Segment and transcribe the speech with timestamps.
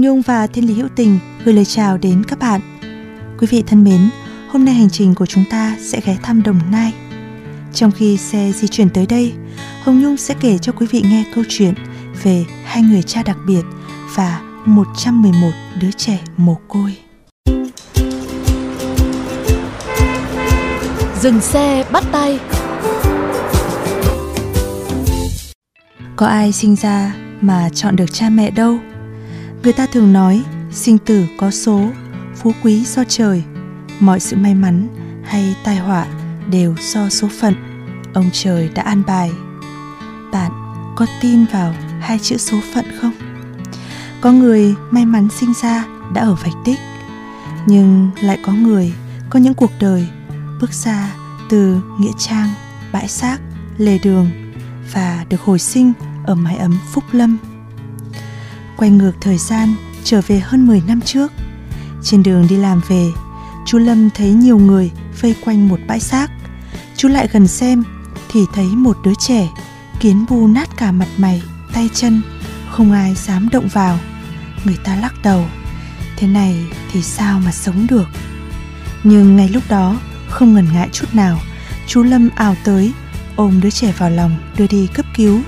[0.00, 2.60] Hồng Nhung và Thiên Lý Hữu Tình gửi lời chào đến các bạn.
[3.38, 4.10] Quý vị thân mến,
[4.48, 6.92] hôm nay hành trình của chúng ta sẽ ghé thăm Đồng Nai.
[7.72, 9.32] Trong khi xe di chuyển tới đây,
[9.82, 11.74] Hồng Nhung sẽ kể cho quý vị nghe câu chuyện
[12.22, 13.62] về hai người cha đặc biệt
[14.14, 15.50] và 111
[15.80, 16.96] đứa trẻ mồ côi.
[21.20, 22.38] Dừng xe bắt tay
[26.16, 28.78] Có ai sinh ra mà chọn được cha mẹ đâu?
[29.62, 31.90] Người ta thường nói sinh tử có số,
[32.36, 33.44] phú quý do trời,
[34.00, 34.88] mọi sự may mắn
[35.24, 36.06] hay tai họa
[36.50, 37.54] đều do số phận
[38.14, 39.30] ông trời đã an bài.
[40.32, 40.52] Bạn
[40.96, 43.12] có tin vào hai chữ số phận không?
[44.20, 46.78] Có người may mắn sinh ra đã ở vạch đích,
[47.66, 48.92] nhưng lại có người
[49.30, 50.08] có những cuộc đời
[50.60, 51.14] bước ra
[51.50, 52.48] từ nghĩa trang,
[52.92, 53.38] bãi xác,
[53.78, 54.30] lề đường
[54.92, 55.92] và được hồi sinh
[56.26, 57.38] ở mái ấm Phúc Lâm.
[58.80, 61.32] Quay ngược thời gian trở về hơn 10 năm trước,
[62.02, 63.06] trên đường đi làm về,
[63.66, 66.30] chú Lâm thấy nhiều người vây quanh một bãi xác.
[66.96, 67.82] Chú lại gần xem
[68.28, 69.48] thì thấy một đứa trẻ
[70.00, 71.42] kiến bu nát cả mặt mày,
[71.72, 72.22] tay chân,
[72.70, 73.98] không ai dám động vào.
[74.64, 75.44] Người ta lắc đầu,
[76.16, 78.08] thế này thì sao mà sống được.
[79.04, 81.40] Nhưng ngay lúc đó, không ngần ngại chút nào,
[81.86, 82.92] chú Lâm ào tới,
[83.36, 85.40] ôm đứa trẻ vào lòng đưa đi cấp cứu.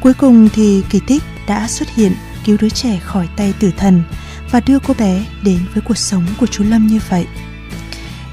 [0.00, 2.12] Cuối cùng thì kỳ tích đã xuất hiện
[2.44, 4.02] cứu đứa trẻ khỏi tay tử thần
[4.50, 7.26] và đưa cô bé đến với cuộc sống của chú Lâm như vậy.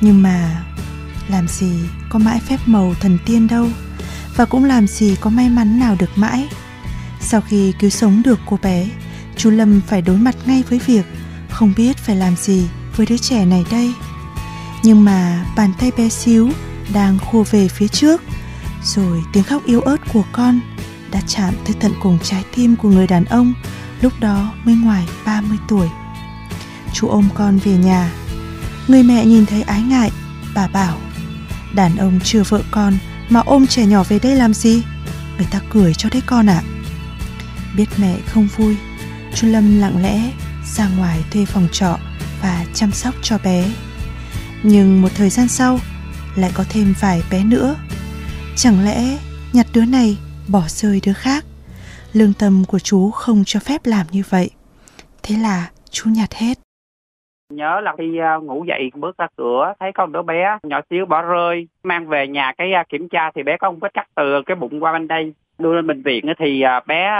[0.00, 0.64] Nhưng mà
[1.28, 1.72] làm gì
[2.08, 3.68] có mãi phép màu thần tiên đâu
[4.36, 6.48] và cũng làm gì có may mắn nào được mãi.
[7.20, 8.88] Sau khi cứu sống được cô bé,
[9.36, 11.04] chú Lâm phải đối mặt ngay với việc
[11.50, 13.92] không biết phải làm gì với đứa trẻ này đây.
[14.82, 16.50] Nhưng mà bàn tay bé xíu
[16.92, 18.22] đang khô về phía trước,
[18.84, 20.60] rồi tiếng khóc yếu ớt của con
[21.10, 23.54] đã chạm tới tận cùng trái tim của người đàn ông
[24.00, 25.88] lúc đó mới ngoài 30 tuổi.
[26.92, 28.12] Chú ôm con về nhà.
[28.88, 30.10] Người mẹ nhìn thấy ái ngại,
[30.54, 30.98] bà bảo
[31.74, 32.94] Đàn ông chưa vợ con
[33.28, 34.82] mà ôm trẻ nhỏ về đây làm gì?
[35.36, 36.62] Người ta cười cho đấy con ạ.
[37.76, 38.76] Biết mẹ không vui,
[39.34, 40.30] chú Lâm lặng lẽ
[40.74, 41.98] ra ngoài thuê phòng trọ
[42.42, 43.72] và chăm sóc cho bé.
[44.62, 45.80] Nhưng một thời gian sau
[46.36, 47.76] lại có thêm vài bé nữa.
[48.56, 49.18] Chẳng lẽ
[49.52, 50.18] nhặt đứa này
[50.48, 51.44] bỏ rơi đứa khác?
[52.12, 54.50] Lương tâm của chú không cho phép làm như vậy.
[55.22, 56.54] Thế là chú nhặt hết.
[57.52, 61.06] Nhớ là khi à, ngủ dậy, bước ra cửa, thấy con đứa bé nhỏ xíu
[61.06, 64.06] bỏ rơi, mang về nhà cái à, kiểm tra thì bé có một vết cắt
[64.14, 67.10] từ cái bụng qua bên đây đưa lên bệnh viện thì à, bé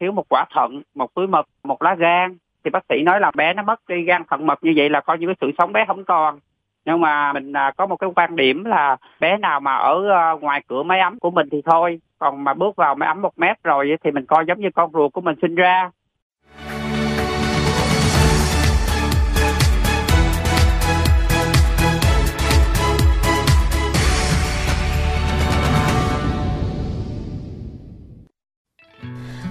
[0.00, 3.30] thiếu một quả thận, một túi mật, một lá gan thì bác sĩ nói là
[3.36, 5.72] bé nó mất đi gan thận mật như vậy là coi như cái sự sống
[5.72, 6.38] bé không còn
[6.84, 10.36] nhưng mà mình à, có một cái quan điểm là bé nào mà ở ờ,
[10.40, 13.32] ngoài cửa máy ấm của mình thì thôi còn mà bước vào máy ấm một
[13.36, 15.90] mét rồi thì mình coi giống như con ruột của mình sinh ra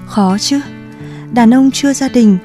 [0.05, 0.61] Khó chứ?
[1.33, 2.37] Đàn ông chưa gia đình,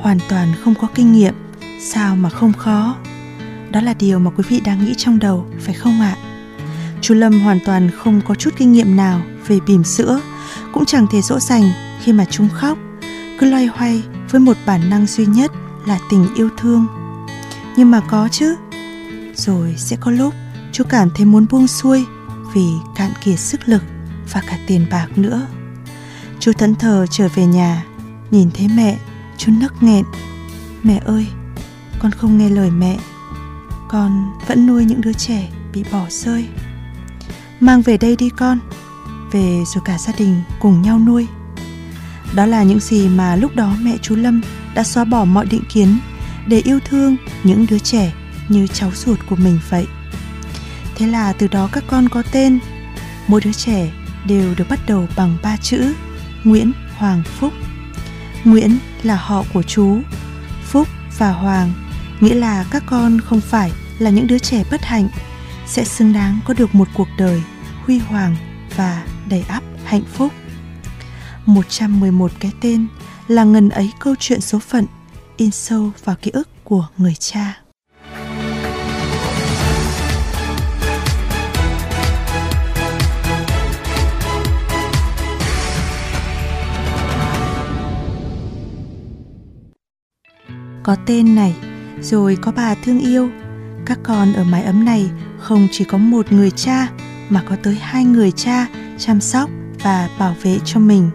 [0.00, 1.34] hoàn toàn không có kinh nghiệm,
[1.80, 2.96] sao mà không khó?
[3.76, 6.16] Đó là điều mà quý vị đang nghĩ trong đầu, phải không ạ?
[7.00, 10.20] Chú Lâm hoàn toàn không có chút kinh nghiệm nào về bỉm sữa,
[10.72, 11.70] cũng chẳng thể dỗ dành
[12.02, 12.78] khi mà chúng khóc,
[13.38, 15.52] cứ loay hoay với một bản năng duy nhất
[15.86, 16.86] là tình yêu thương.
[17.76, 18.56] Nhưng mà có chứ,
[19.34, 20.34] rồi sẽ có lúc
[20.72, 22.04] chú cảm thấy muốn buông xuôi
[22.54, 22.66] vì
[22.96, 23.82] cạn kiệt sức lực
[24.32, 25.46] và cả tiền bạc nữa.
[26.40, 27.84] Chú thẫn thờ trở về nhà,
[28.30, 28.98] nhìn thấy mẹ,
[29.38, 30.04] chú nấc nghẹn.
[30.82, 31.26] Mẹ ơi,
[31.98, 32.98] con không nghe lời mẹ.
[33.88, 36.46] Con vẫn nuôi những đứa trẻ bị bỏ rơi.
[37.60, 38.58] Mang về đây đi con,
[39.32, 41.26] về rồi cả gia đình cùng nhau nuôi.
[42.34, 44.40] Đó là những gì mà lúc đó mẹ chú Lâm
[44.74, 45.98] đã xóa bỏ mọi định kiến
[46.46, 48.12] để yêu thương những đứa trẻ
[48.48, 49.86] như cháu ruột của mình vậy.
[50.94, 52.58] Thế là từ đó các con có tên,
[53.26, 53.92] mỗi đứa trẻ
[54.26, 55.94] đều được bắt đầu bằng ba chữ
[56.44, 57.52] Nguyễn Hoàng Phúc.
[58.44, 60.00] Nguyễn là họ của chú,
[60.64, 61.72] Phúc và Hoàng
[62.20, 65.08] nghĩa là các con không phải là những đứa trẻ bất hạnh,
[65.66, 67.42] sẽ xứng đáng có được một cuộc đời
[67.84, 68.36] huy hoàng
[68.76, 70.32] và đầy ắp hạnh phúc.
[71.46, 72.86] 111 cái tên
[73.28, 74.86] là ngần ấy câu chuyện số phận
[75.36, 77.62] in sâu vào ký ức của người cha.
[90.82, 91.54] Có tên này,
[92.00, 93.30] rồi có bà thương yêu.
[93.86, 96.88] Các con ở mái ấm này không chỉ có một người cha
[97.28, 98.66] mà có tới hai người cha
[98.98, 99.50] chăm sóc
[99.82, 101.10] và bảo vệ cho mình.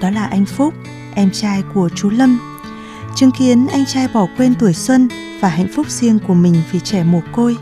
[0.00, 0.74] Đó là anh Phúc,
[1.14, 2.38] em trai của chú Lâm.
[3.16, 5.08] Chứng kiến anh trai bỏ quên tuổi xuân
[5.40, 7.56] và hạnh phúc riêng của mình vì trẻ mồ côi,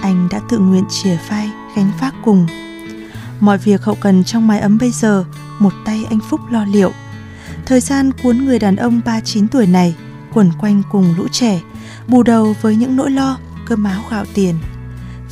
[0.00, 2.46] anh đã tự nguyện chìa vai gánh vác cùng.
[3.40, 5.24] Mọi việc hậu cần trong mái ấm bây giờ,
[5.58, 6.92] một tay anh Phúc lo liệu.
[7.66, 9.94] Thời gian cuốn người đàn ông 39 tuổi này
[10.34, 11.60] quẩn quanh cùng lũ trẻ,
[12.12, 13.38] bù đầu với những nỗi lo,
[13.68, 14.54] cơm áo gạo tiền.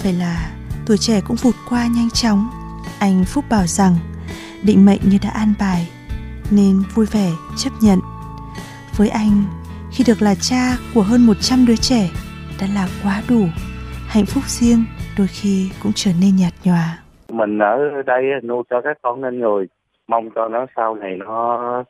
[0.02, 0.50] Vậy là
[0.86, 2.48] tuổi trẻ cũng vụt qua nhanh chóng.
[3.00, 3.92] Anh Phúc bảo rằng
[4.66, 5.88] định mệnh như đã an bài,
[6.50, 7.98] nên vui vẻ chấp nhận.
[8.96, 9.44] Với anh,
[9.92, 12.10] khi được là cha của hơn 100 đứa trẻ
[12.60, 13.46] đã là quá đủ.
[14.08, 14.84] Hạnh phúc riêng
[15.18, 16.98] đôi khi cũng trở nên nhạt nhòa.
[17.28, 19.66] Mình ở đây nuôi cho các con nên người,
[20.08, 21.84] mong cho nó sau này nó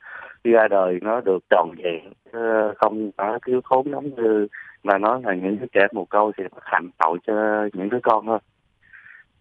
[0.44, 2.12] ra đời nó được tròn vẹn
[2.76, 4.46] không có thiếu thốn giống như
[4.82, 7.32] mà nói là những đứa trẻ một câu thì hạnh tội cho
[7.72, 8.38] những đứa con thôi.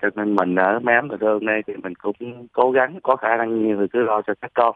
[0.01, 3.37] Cho nên mình ở mém và đơn đây thì mình cũng cố gắng có khả
[3.37, 4.75] năng nhiều thì cứ lo cho các con.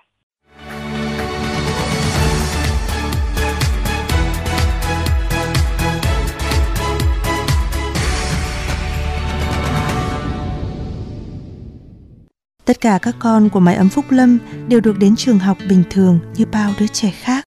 [12.66, 14.38] Tất cả các con của mái ấm Phúc Lâm
[14.70, 17.44] đều được đến trường học bình thường như bao đứa trẻ khác.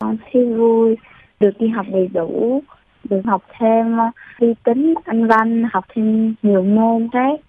[0.00, 0.96] Con siêu vui,
[1.40, 2.62] được đi học đầy đủ,
[3.10, 4.04] được học thêm ờ,
[4.40, 7.40] vi tính, anh văn, học thêm nhiều môn khác.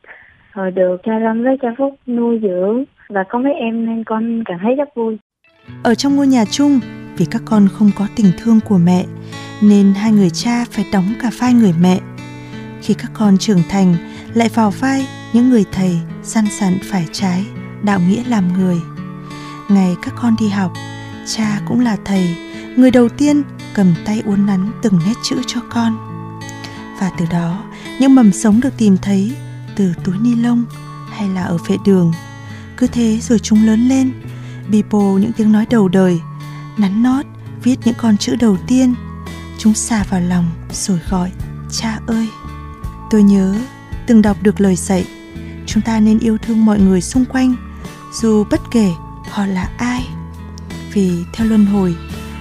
[0.54, 4.44] Rồi được cha Lâm với cha Phúc nuôi dưỡng và có mấy em nên con
[4.46, 5.18] cảm thấy rất vui.
[5.84, 6.80] Ở trong ngôi nhà chung,
[7.18, 9.04] vì các con không có tình thương của mẹ,
[9.64, 12.00] nên hai người cha phải đóng cả vai người mẹ.
[12.82, 13.96] Khi các con trưởng thành,
[14.34, 15.02] lại vào vai
[15.34, 15.92] những người thầy
[16.24, 17.46] săn sẵn phải trái,
[17.84, 18.76] đạo nghĩa làm người.
[19.70, 20.72] Ngày các con đi học,
[21.26, 22.24] cha cũng là thầy,
[22.76, 25.98] người đầu tiên cầm tay uốn nắn từng nét chữ cho con.
[27.00, 27.64] Và từ đó,
[28.00, 29.36] những mầm sống được tìm thấy
[29.76, 30.66] từ túi ni lông
[31.12, 32.14] hay là ở vệ đường.
[32.78, 34.12] Cứ thế rồi chúng lớn lên,
[34.68, 36.20] bì bồ những tiếng nói đầu đời,
[36.78, 37.26] nắn nót,
[37.64, 38.96] viết những con chữ đầu tiên.
[39.58, 41.32] Chúng xà vào lòng rồi gọi,
[41.72, 42.30] cha ơi.
[43.10, 43.56] Tôi nhớ
[44.08, 45.08] từng đọc được lời dạy,
[45.66, 47.56] chúng ta nên yêu thương mọi người xung quanh,
[48.22, 48.92] dù bất kể
[49.30, 50.08] họ là ai
[50.94, 51.96] vì theo luân hồi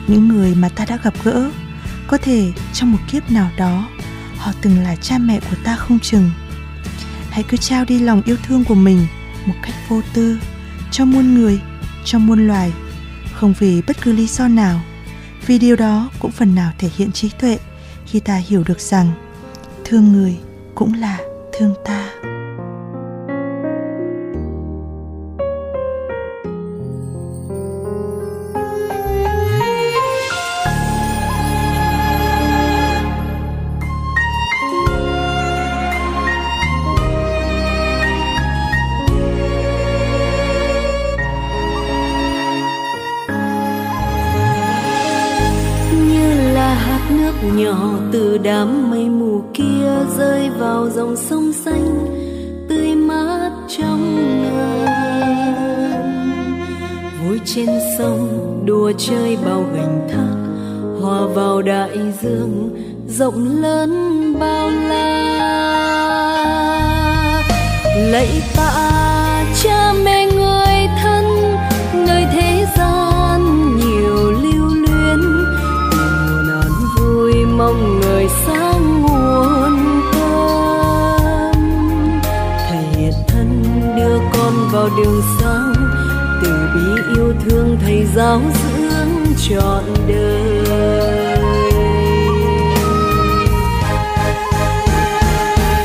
[0.08, 1.50] những người mà ta đã gặp gỡ.
[2.06, 3.88] Có thể trong một kiếp nào đó,
[4.36, 6.30] họ từng là cha mẹ của ta không chừng.
[7.30, 9.06] Hãy cứ trao đi lòng yêu thương của mình
[9.46, 10.38] một cách vô tư,
[10.90, 11.60] cho muôn người,
[12.04, 12.72] cho muôn loài,
[13.32, 14.80] không vì bất cứ lý do nào.
[15.46, 17.58] Vì điều đó cũng phần nào thể hiện trí tuệ
[18.06, 19.10] khi ta hiểu được rằng
[19.84, 20.36] thương người
[20.74, 21.18] cũng là
[21.58, 22.07] thương ta.
[47.42, 52.06] Nhỏ từ đám mây mù kia rơi vào dòng sông xanh,
[52.68, 55.28] tươi mát trong ngàn.
[57.22, 57.68] Vui trên
[57.98, 60.36] sông đùa chơi bao gành thác,
[61.00, 62.70] hòa vào đại dương,
[63.08, 63.92] rộng lớn
[64.40, 65.08] bao la.
[67.96, 68.77] Lạy tạ
[84.96, 85.74] đường sáng
[86.42, 91.38] từ bi yêu thương thầy giáo dưỡng trọn đời.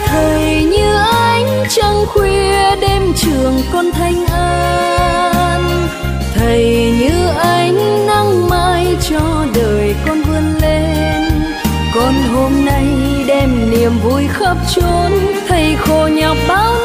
[0.07, 5.87] Thầy như ánh trăng khuya đêm trường con thanh an,
[6.35, 11.23] thầy như ánh nắng mai cho đời con vươn lên.
[11.95, 12.85] Con hôm nay
[13.27, 15.11] đem niềm vui khắp chốn,
[15.47, 16.82] thầy khổ nhọc bao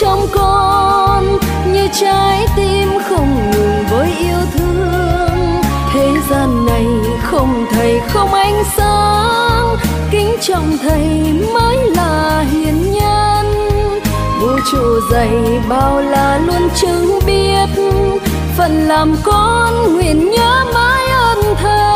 [0.00, 1.38] trong con
[1.72, 5.60] như trái tim không ngừng với yêu thương.
[5.92, 6.86] Thế gian này
[7.22, 9.76] không thầy không ánh sáng.
[10.10, 13.46] Kính trọng thầy mới là hiền nhân.
[14.40, 15.30] Vũ trụ dày
[15.68, 17.68] bao la luôn chứng biết.
[18.56, 21.86] Phận làm con nguyện nhớ mãi ơn thầy.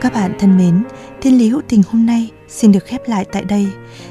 [0.00, 0.82] Các bạn thân mến,
[1.26, 3.66] Thiên lý hữu tình hôm nay xin được khép lại tại đây.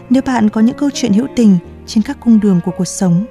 [0.09, 1.57] Nếu bạn có những câu chuyện hữu tình
[1.87, 3.25] trên các cung đường của cuộc sống,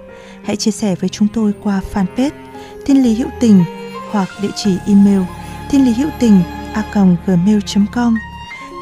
[0.45, 2.31] hãy chia sẻ với chúng tôi qua fanpage
[2.87, 3.64] Thiên lý hữu tình
[4.11, 5.21] hoặc địa chỉ email
[5.71, 6.41] thiên lý hữu tình
[6.73, 6.85] a
[7.26, 8.17] gmail.com.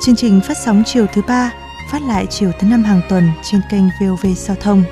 [0.07, 1.53] Chương trình phát sóng chiều thứ ba,
[1.91, 4.85] phát lại chiều thứ năm hàng tuần trên kênh VOV Giao thông.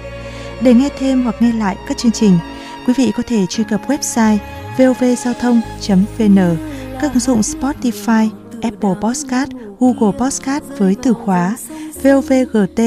[0.61, 2.38] Để nghe thêm hoặc nghe lại các chương trình,
[2.87, 4.38] quý vị có thể truy cập website
[4.79, 6.57] vovgiao thông.vn,
[7.00, 8.29] các ứng dụng Spotify,
[8.62, 11.56] Apple Podcast, Google Podcast với từ khóa
[12.02, 12.80] VOVGT,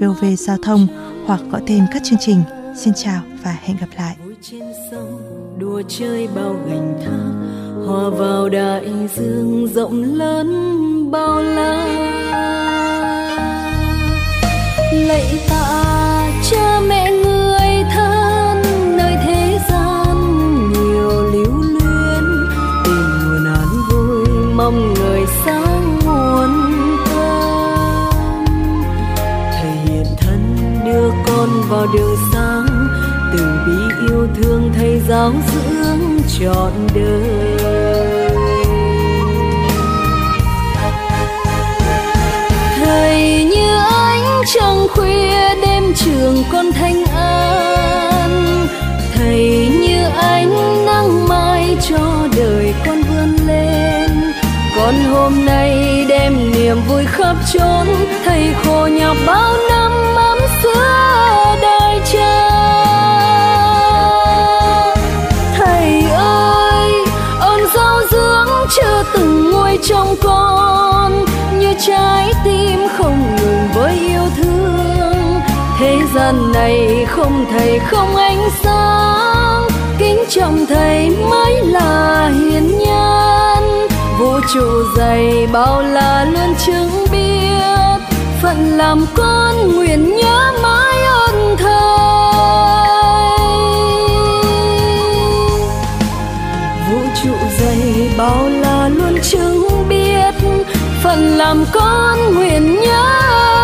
[0.00, 0.86] VOV Giao thông
[1.26, 2.42] hoặc gọi tên các chương trình.
[2.76, 4.16] Xin chào và hẹn gặp lại.
[4.42, 5.20] trên sông
[5.58, 7.32] đùa chơi bao gành thác
[7.86, 10.48] hòa vào đại dương rộng lớn
[11.10, 11.86] bao la
[14.92, 15.77] lạy ta
[31.68, 32.88] vào đường sáng,
[33.32, 37.22] từ bi yêu thương thầy giáo dưỡng trọn đời.
[42.84, 48.66] Thầy như ánh trăng khuya đêm trường con thanh an.
[49.14, 54.10] Thầy như ánh nắng mai cho đời con vươn lên.
[54.76, 57.86] Con hôm nay đem niềm vui khắp chốn,
[58.24, 59.54] thầy khổ nhọc bao
[76.28, 79.68] gian này không thầy, không ánh sáng.
[79.98, 88.04] Kính trọng thầy mới là hiền nhân vũ trụ dày bao la luôn chứng biết.
[88.42, 91.88] Phận làm con nguyện nhớ mãi ơn thầy.
[96.90, 100.34] Vũ trụ dày bao la luôn chứng biết.
[101.02, 103.57] Phận làm con nguyện nhớ